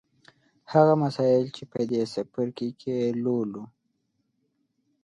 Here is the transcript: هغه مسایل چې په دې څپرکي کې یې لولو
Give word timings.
هغه 0.73 0.93
مسایل 1.03 1.45
چې 1.55 1.63
په 1.71 1.79
دې 1.89 2.01
څپرکي 2.13 2.69
کې 2.79 2.91
یې 3.01 3.09
لولو 3.23 3.63